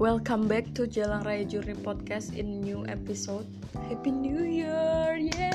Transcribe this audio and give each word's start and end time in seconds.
Welcome 0.00 0.48
back 0.48 0.72
to 0.80 0.88
Jalan 0.88 1.28
Raya 1.28 1.44
Journey 1.44 1.76
Podcast 1.76 2.32
in 2.32 2.64
new 2.64 2.88
episode. 2.88 3.44
Happy 3.84 4.08
New 4.08 4.48
Year! 4.48 5.20
Yay! 5.20 5.52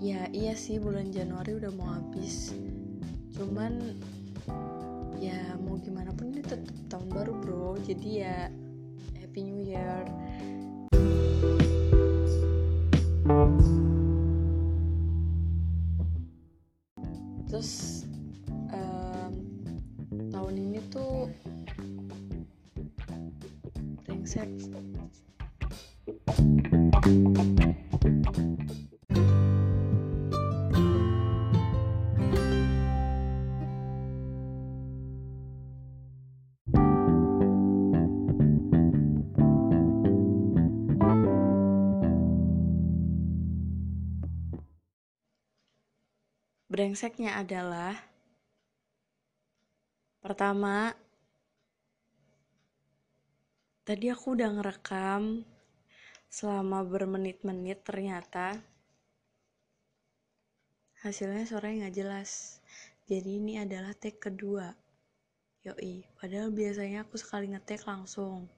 Ya 0.00 0.24
iya 0.32 0.56
sih 0.56 0.80
bulan 0.80 1.12
Januari 1.12 1.60
udah 1.60 1.76
mau 1.76 1.92
habis 1.92 2.56
Cuman 3.34 3.98
ya 5.18 5.58
mau 5.58 5.74
gimana 5.82 6.14
pun 6.14 6.30
ini 6.30 6.38
tetap 6.38 6.70
tahun 6.86 7.10
baru 7.10 7.32
bro. 7.42 7.74
Jadi 7.82 8.22
ya 8.22 8.46
Happy 9.18 9.42
New 9.42 9.58
Year. 9.58 10.06
Terus 17.50 18.02
em, 18.70 19.34
tahun 20.30 20.54
ini 20.54 20.78
tuh 20.90 21.30
brengsek 24.06 24.50
Brengseknya 46.74 47.38
adalah 47.38 47.94
pertama 50.18 50.90
tadi 53.86 54.10
aku 54.10 54.34
udah 54.34 54.50
ngerekam 54.58 55.46
selama 56.26 56.82
bermenit-menit 56.82 57.86
ternyata 57.86 58.58
hasilnya 61.06 61.46
suaranya 61.46 61.86
nggak 61.86 61.94
jelas. 61.94 62.58
Jadi 63.06 63.38
ini 63.38 63.62
adalah 63.62 63.94
take 63.94 64.18
kedua. 64.18 64.74
Yoi, 65.62 66.02
padahal 66.18 66.50
biasanya 66.50 67.06
aku 67.06 67.14
sekali 67.22 67.54
ngetek 67.54 67.86
langsung 67.86 68.50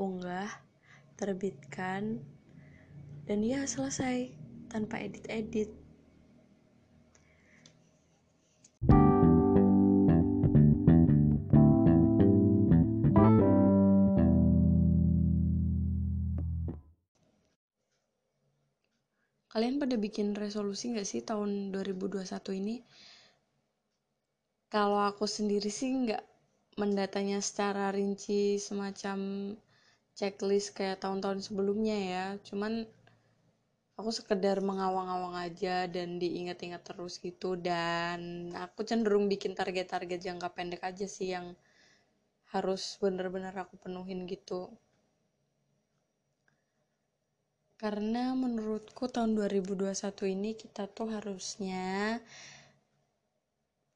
unggah, 0.00 0.48
terbitkan, 1.20 2.24
dan 3.28 3.44
ya 3.44 3.68
selesai 3.68 4.32
tanpa 4.72 5.04
edit-edit. 5.04 5.87
Kalian 19.58 19.82
pada 19.82 19.98
bikin 19.98 20.38
resolusi 20.38 20.94
nggak 20.94 21.02
sih 21.02 21.18
tahun 21.18 21.74
2021 21.74 22.30
ini? 22.62 22.78
Kalau 24.70 25.02
aku 25.02 25.26
sendiri 25.26 25.66
sih 25.66 25.90
nggak 25.90 26.22
mendatanya 26.78 27.42
secara 27.42 27.90
rinci 27.90 28.62
semacam 28.62 29.18
checklist 30.14 30.78
kayak 30.78 31.02
tahun-tahun 31.02 31.42
sebelumnya 31.42 31.98
ya. 31.98 32.24
Cuman 32.46 32.86
aku 33.98 34.14
sekedar 34.14 34.62
mengawang-awang 34.62 35.34
aja 35.42 35.90
dan 35.90 36.22
diingat-ingat 36.22 36.86
terus 36.86 37.18
gitu 37.18 37.58
dan 37.58 38.54
aku 38.54 38.86
cenderung 38.86 39.26
bikin 39.26 39.58
target-target 39.58 40.22
jangka 40.22 40.54
pendek 40.54 40.86
aja 40.86 41.10
sih 41.10 41.34
yang 41.34 41.58
harus 42.54 42.94
bener-bener 43.02 43.58
aku 43.58 43.74
penuhin 43.74 44.22
gitu 44.30 44.70
karena 47.78 48.34
menurutku 48.34 49.06
tahun 49.06 49.38
2021 49.38 49.94
ini 50.34 50.58
kita 50.58 50.90
tuh 50.90 51.14
harusnya 51.14 52.18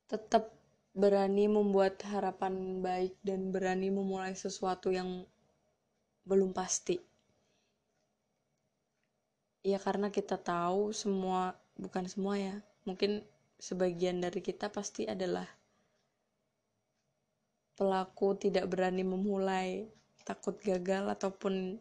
tetap 0.06 0.54
berani 0.94 1.50
membuat 1.50 1.98
harapan 2.06 2.78
baik 2.78 3.18
dan 3.26 3.50
berani 3.50 3.90
memulai 3.90 4.38
sesuatu 4.38 4.94
yang 4.94 5.26
belum 6.22 6.54
pasti. 6.54 7.02
Ya 9.66 9.82
karena 9.82 10.14
kita 10.14 10.38
tahu 10.38 10.94
semua 10.94 11.58
bukan 11.74 12.06
semua 12.06 12.38
ya 12.38 12.54
mungkin 12.86 13.26
sebagian 13.58 14.22
dari 14.22 14.42
kita 14.42 14.70
pasti 14.70 15.10
adalah 15.10 15.46
pelaku 17.74 18.38
tidak 18.38 18.70
berani 18.70 19.02
memulai 19.02 19.90
takut 20.22 20.54
gagal 20.62 21.08
ataupun 21.08 21.78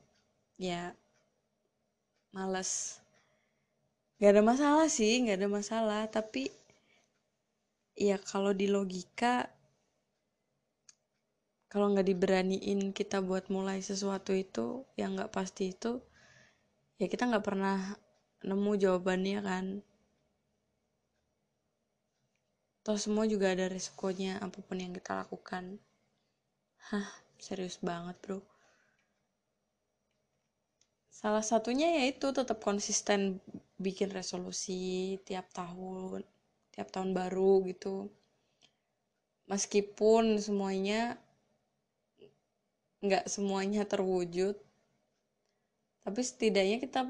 ya 0.62 0.94
males. 2.32 3.00
Gak 4.20 4.32
ada 4.38 4.44
masalah 4.44 4.88
sih 4.88 5.24
gak 5.28 5.38
ada 5.40 5.50
masalah. 5.52 6.02
Tapi 6.08 6.48
ya 7.96 8.18
kalau 8.18 8.56
di 8.56 8.72
logika 8.72 9.52
kalau 11.72 11.88
nggak 11.96 12.08
diberaniin 12.12 12.92
kita 12.92 13.24
buat 13.24 13.48
mulai 13.48 13.80
sesuatu 13.80 14.36
itu 14.36 14.84
yang 15.00 15.16
nggak 15.16 15.32
pasti 15.32 15.72
itu 15.72 16.04
ya 17.00 17.08
kita 17.08 17.32
nggak 17.32 17.46
pernah 17.48 17.96
nemu 18.44 18.72
jawabannya 18.76 19.40
kan. 19.40 19.66
Toh 22.82 22.98
semua 22.98 23.30
juga 23.30 23.54
ada 23.54 23.70
resikonya 23.70 24.42
apa 24.42 24.60
pun 24.60 24.82
yang 24.82 24.92
kita 24.92 25.24
lakukan. 25.24 25.80
Hah 26.92 27.08
serius 27.40 27.80
banget 27.80 28.18
bro 28.20 28.51
salah 31.12 31.44
satunya 31.44 32.02
yaitu 32.02 32.32
tetap 32.32 32.64
konsisten 32.64 33.44
bikin 33.76 34.10
resolusi 34.16 35.20
tiap 35.28 35.52
tahun 35.52 36.24
tiap 36.72 36.88
tahun 36.88 37.12
baru 37.12 37.68
gitu. 37.68 38.08
Meskipun 39.52 40.40
semuanya 40.40 41.20
nggak 43.04 43.28
semuanya 43.28 43.84
terwujud 43.84 44.56
tapi 46.02 46.22
setidaknya 46.22 46.78
kita 46.82 47.02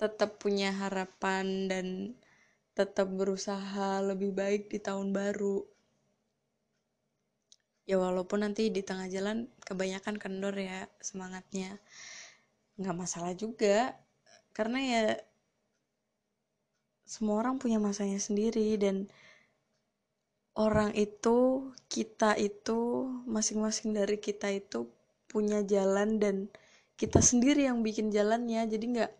tetap 0.00 0.40
punya 0.40 0.72
harapan 0.72 1.68
dan 1.68 1.86
tetap 2.72 3.12
berusaha 3.12 4.00
lebih 4.00 4.32
baik 4.32 4.72
di 4.72 4.80
tahun 4.80 5.12
baru. 5.12 5.60
Ya 7.84 8.00
walaupun 8.00 8.46
nanti 8.46 8.72
di 8.72 8.80
tengah 8.80 9.10
jalan 9.12 9.50
kebanyakan 9.66 10.16
kendor 10.16 10.56
ya 10.56 10.88
semangatnya 11.04 11.76
nggak 12.80 12.96
masalah 12.96 13.32
juga. 13.36 13.94
Karena 14.56 14.78
ya 14.80 15.02
semua 17.04 17.42
orang 17.44 17.60
punya 17.62 17.78
masanya 17.82 18.18
sendiri 18.18 18.78
dan 18.80 19.06
orang 20.58 20.90
itu 20.96 21.68
kita 21.92 22.34
itu 22.38 23.06
masing-masing 23.28 23.94
dari 23.94 24.16
kita 24.18 24.48
itu 24.50 24.88
punya 25.30 25.62
jalan 25.62 26.18
dan 26.18 26.36
kita 26.98 27.20
sendiri 27.22 27.68
yang 27.68 27.84
bikin 27.86 28.10
jalannya. 28.10 28.66
Jadi 28.66 28.84
nggak 28.98 29.12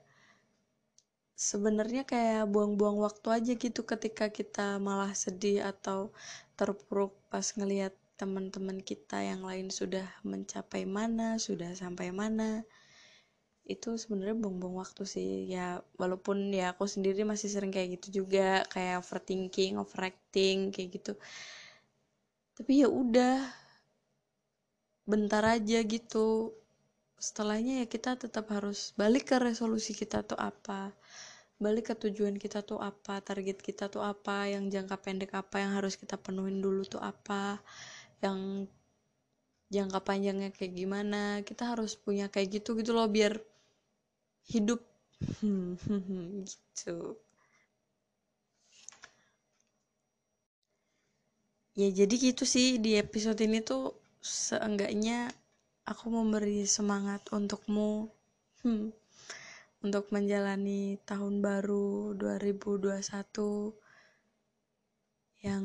sebenarnya 1.41 2.05
kayak 2.05 2.53
buang-buang 2.53 3.01
waktu 3.01 3.29
aja 3.33 3.53
gitu 3.57 3.81
ketika 3.89 4.29
kita 4.29 4.77
malah 4.77 5.17
sedih 5.17 5.65
atau 5.65 6.13
terpuruk 6.61 7.17
pas 7.33 7.47
ngelihat 7.57 7.97
teman-teman 8.21 8.85
kita 8.85 9.25
yang 9.25 9.41
lain 9.49 9.73
sudah 9.73 10.05
mencapai 10.21 10.85
mana 10.85 11.41
sudah 11.41 11.73
sampai 11.73 12.13
mana 12.13 12.69
itu 13.75 13.89
sebenarnya 14.03 14.37
buang-buang 14.43 14.77
waktu 14.83 15.03
sih. 15.15 15.31
Ya 15.55 15.67
walaupun 16.01 16.37
ya 16.59 16.65
aku 16.73 16.85
sendiri 16.95 17.21
masih 17.33 17.49
sering 17.55 17.73
kayak 17.75 17.89
gitu 18.01 18.07
juga 18.25 18.67
kayak 18.73 18.95
overthinking 19.03 19.73
overacting 19.83 20.59
kayak 20.75 20.89
gitu. 20.97 21.13
Tapi 22.57 22.73
ya 22.83 22.89
udah 23.03 23.37
bentar 25.11 25.43
aja 25.57 25.79
gitu. 25.95 26.55
Setelahnya 27.27 27.75
ya 27.85 27.87
kita 27.95 28.11
tetap 28.25 28.47
harus 28.57 28.79
balik 29.01 29.25
ke 29.31 29.37
resolusi 29.49 29.93
kita 30.03 30.19
tuh 30.31 30.39
apa 30.51 30.81
balik 31.65 31.85
ke 31.93 31.95
tujuan 32.09 32.37
kita 32.45 32.61
tuh 32.71 32.81
apa 32.91 33.15
target 33.29 33.59
kita 33.69 33.85
tuh 33.95 34.03
apa 34.13 34.37
yang 34.53 34.65
jangka 34.75 34.97
pendek 35.05 35.33
apa 35.43 35.57
yang 35.63 35.73
harus 35.79 35.95
kita 36.03 36.17
penuhin 36.25 36.59
dulu 36.65 36.83
tuh 36.89 37.03
apa 37.13 37.61
yang 38.25 38.39
jangka 39.75 40.01
panjangnya 40.09 40.51
kayak 40.57 40.73
gimana. 40.81 41.23
Kita 41.49 41.63
harus 41.73 41.93
punya 42.05 42.27
kayak 42.33 42.49
gitu 42.61 42.71
gitu 42.81 42.91
loh 42.97 43.07
biar 43.17 43.35
hidup. 44.49 44.81
Gitu. 46.49 46.97
Ya 51.77 51.89
jadi 51.93 52.15
gitu 52.17 52.45
sih 52.45 52.77
di 52.77 52.97
episode 52.99 53.41
ini 53.41 53.63
tuh 53.65 53.97
seenggaknya 54.21 55.33
aku 55.89 56.13
memberi 56.13 56.65
semangat 56.69 57.25
untukmu. 57.33 58.13
Hmm, 58.61 58.93
untuk 59.81 60.13
menjalani 60.13 61.01
tahun 61.09 61.41
baru 61.41 62.13
2021 62.13 63.73
yang 65.41 65.65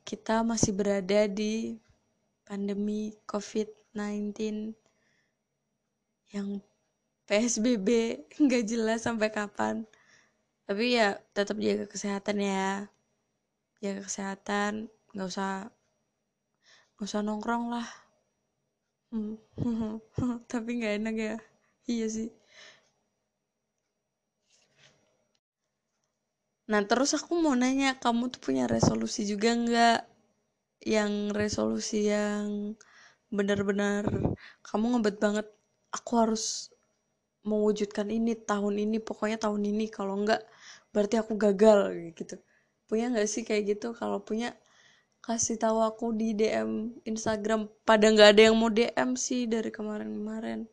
kita 0.00 0.40
masih 0.40 0.72
berada 0.72 1.28
di 1.28 1.76
pandemi 2.48 3.12
COVID-19 3.28 4.72
yang 6.32 6.64
PSBB 7.30 7.88
nggak 8.44 8.64
jelas 8.66 9.06
sampai 9.06 9.30
kapan. 9.30 9.86
Tapi 10.66 10.84
ya 10.98 11.08
tetap 11.36 11.56
jaga 11.62 11.86
kesehatan 11.86 12.38
ya. 12.42 12.90
Jaga 13.82 14.00
kesehatan 14.08 14.72
nggak 15.14 15.28
usah 15.30 15.70
nggak 16.94 17.06
usah 17.08 17.22
nongkrong 17.22 17.64
lah. 17.74 17.88
Tapi 20.50 20.70
nggak 20.78 20.94
enak 21.02 21.14
ya. 21.16 21.36
Iya 21.86 22.06
sih. 22.10 22.28
Nah 26.70 26.82
terus 26.86 27.10
aku 27.18 27.32
mau 27.42 27.54
nanya, 27.58 27.98
kamu 27.98 28.30
tuh 28.32 28.40
punya 28.46 28.64
resolusi 28.74 29.26
juga 29.26 29.50
nggak? 29.62 29.98
Yang 30.94 31.12
resolusi 31.40 31.98
yang 32.14 32.74
benar-benar 33.36 34.04
kamu 34.66 34.84
ngebet 34.98 35.16
banget, 35.24 35.46
aku 35.96 36.12
harus 36.22 36.44
mewujudkan 37.46 38.08
ini 38.10 38.32
tahun 38.36 38.74
ini, 38.84 38.98
pokoknya 39.00 39.38
tahun 39.40 39.62
ini. 39.72 39.86
Kalau 39.92 40.14
nggak, 40.22 40.42
berarti 40.92 41.16
aku 41.22 41.32
gagal 41.38 41.94
gitu. 42.18 42.36
Punya 42.88 43.12
nggak 43.12 43.28
sih 43.30 43.42
kayak 43.46 43.78
gitu? 43.78 43.94
Kalau 43.96 44.20
punya, 44.22 44.56
kasih 45.24 45.56
tahu 45.60 45.78
aku 45.84 46.12
di 46.16 46.34
DM 46.36 47.00
Instagram. 47.06 47.68
Pada 47.88 48.06
nggak 48.10 48.28
ada 48.36 48.42
yang 48.50 48.56
mau 48.58 48.70
DM 48.72 49.10
sih 49.16 49.46
dari 49.50 49.70
kemarin-kemarin. 49.72 50.68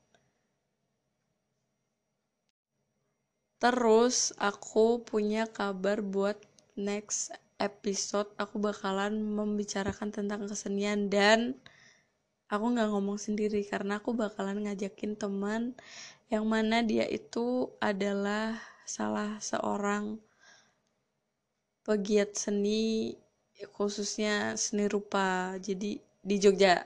Terus 3.57 4.37
aku 4.37 5.01
punya 5.01 5.49
kabar 5.49 6.05
buat 6.05 6.37
next 6.77 7.33
episode 7.57 8.29
aku 8.37 8.61
bakalan 8.61 9.17
membicarakan 9.33 10.13
tentang 10.13 10.45
kesenian 10.45 11.09
dan 11.09 11.57
aku 12.53 12.65
nggak 12.77 12.89
ngomong 12.93 13.17
sendiri 13.17 13.65
karena 13.65 13.97
aku 13.99 14.13
bakalan 14.13 14.61
ngajakin 14.63 15.17
teman 15.17 15.73
yang 16.27 16.43
mana 16.47 16.83
dia 16.83 17.07
itu 17.07 17.71
adalah 17.79 18.59
salah 18.83 19.39
seorang 19.39 20.19
pegiat 21.87 22.35
seni 22.35 23.15
khususnya 23.73 24.59
seni 24.59 24.91
rupa 24.91 25.55
jadi 25.57 25.97
di 26.01 26.35
Jogja. 26.37 26.83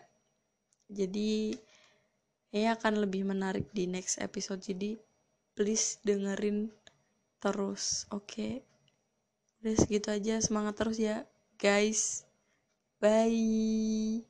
Jadi 0.91 1.57
ya 2.53 2.77
akan 2.77 3.01
lebih 3.07 3.25
menarik 3.25 3.65
di 3.73 3.89
next 3.89 4.21
episode. 4.21 4.61
Jadi 4.61 4.95
please 5.57 5.97
dengerin 6.05 6.69
terus 7.41 8.05
oke? 8.13 8.29
Okay? 8.29 8.53
udah 9.61 9.77
segitu 9.77 10.09
aja 10.09 10.41
semangat 10.41 10.73
terus 10.73 10.97
ya 10.97 11.21
guys. 11.61 12.25
Bye 13.01 14.25